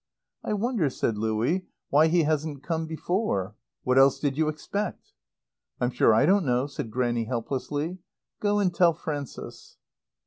[0.43, 3.53] "I wonder," said Louie, "why he hasn't come before.
[3.83, 5.13] What else did you expect?"
[5.79, 7.99] "I'm sure I don't know," said Grannie helplessly.
[8.39, 9.77] "Go and tell Frances."